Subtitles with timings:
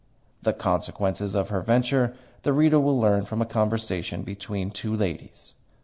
[0.41, 5.53] The consequences of her venture the reader will learn from a conversation between two ladies.